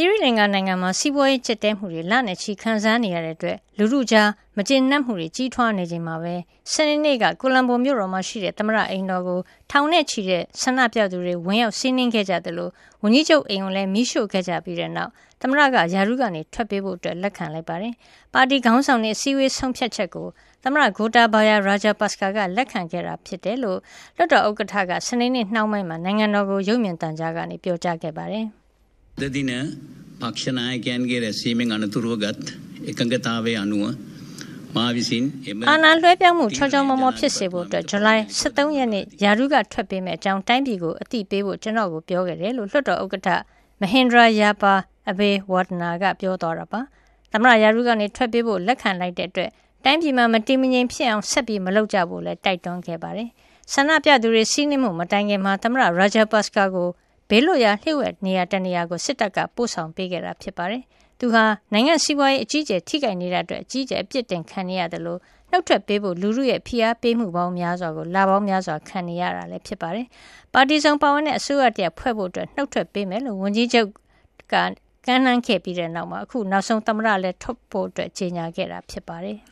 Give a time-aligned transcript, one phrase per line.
[0.00, 6.34] တိရိလင်္ကာနိုင်ငံမှာ စီးပွားရေးကျပ်တဲမှုတွေ လနဲ့ချီခံစားနေရတဲ့အတွက် လူထုကြား မကျေနပ်မှုတွေ ကြီးထွားနေချိန်မှာပဲ
[6.72, 9.38] စနေနေ့က ကိုလံဘိုမြို့တော်မှာရှိတဲ့ သမရအိမ်တော်ကို
[9.70, 12.70] ထောင်နဲ့ချီတဲ့ ဆန္ဒပြသူတွေ ဝင်ရောက်စီးနင်းခဲ့ကြတယ်လို့
[13.02, 17.94] ဝန်ကြီးချုပ်အိမ်ကိုလည်းမိရှို့ခဲ့ကြပြီးတဲ့နောက် သမရကယာရုကနေ ထွက်ပေးဖို့အတွက်လက်ခံလိုက်ပါတယ်။
[18.34, 20.28] ပါတီခေါင်းဆောင်တွေ အစည်းအဝေး ဆုံးဖြတ်ချက်ကို
[20.62, 23.78] သမရဂိုတာဘာယာရာဂျာပတ်စကာကလက်ခံခဲ့တာ ဖြစ်တယ်လို့
[24.16, 28.46] လွှတ်တော်ဥက္ကဋ္ဌက စနေနေ့နှောင်းပိုင်းမှာ နိုင်ငံတော်ကို ရုပ်မြင်သံကြားကနေ ပြောကြားခဲ့ပါတယ်။"
[29.35, 29.63] ဒီနေ့
[30.21, 32.45] පක්ෂ නායකයන්ගේ රැස්වීමෙන් අනතුරුව ගත්
[32.91, 33.83] එකඟතාවය අනුව
[34.75, 43.29] මා විසින් එම အာဏာလွှဲပြောင်းမှုချောချောမောမောဖြစ်စေဖို့အတွက်ဇူလိုင်23ရက်နေ့ယာရုကထွက်ပေးမယ့်အကြောင်းတိုင်းပြည်ကိုအသိပေးဖို့ကျွန်တော်ကိုပြောခဲ့တယ်လို့လွှတ်တော်ဥက္ကဋ္ဌ
[43.81, 44.73] မဟင်ဒရာယာပါ
[45.09, 46.79] အဘေဝဒနာကပြောသွားတာပါ
[47.31, 49.49] သမရယာရုကနေထွက်ပေးဖို့လက်ခံလိုက်တဲ့အတွက်
[49.83, 53.29] တိုင်းပြည်မှာမတည်မငြိမ်ဖြစ်အောင်ဆက်ပြီးမလုပ်ကြဖို့လည်းတိုက်တွန်းခဲ့ပါတယ်
[53.73, 56.89] ဆန္ဒပြသူတွေစီးနှင်းမှုမတိုင်ခင်မှာသမရရာဂျာပတ်စကာကို
[57.28, 60.82] ဘေးလွတ်ရာလျှို့ဝှက်နေရာတနေရာကိုစစ်တပ်ကပို့ဆောင်ပေးခဲ့တာဖြစ်ပါတယ်။
[61.18, 70.06] သူဟာနိုင်ငံစီးပွားရေးအကြီးအကျယ်ထိခိုက်နေတဲ့အတွက်အကြီးအကျယ်အပြစ်တင်ခံနေရတယ်လို့နှုတ်ထွက်ပေးဖို့လူမှုရဲ့ဖိအားပေးမှုပေါင်းများစွာကိုလာပေါင်းများစွာခံနေရတာလည်းဖြစ်ပါတယ်။
[70.54, 73.88] ပါတီစုံပါဝင်တဲ့အစိုးရတရဖွဲ့ဖို့အတွက်နှုတ်ထွက်ပေးမယ်လို့ဝန်ကြီးချုပ်
[74.52, 74.54] က
[75.06, 79.38] ကမ်းလှမ်းခဲ့ပြီးတဲ့နောက်မှာအခုနောက်ဆုံးသမရလည်းထုတ်ဖို့အတွက်ကြေညာခဲ့တာဖြစ်ပါတယ်။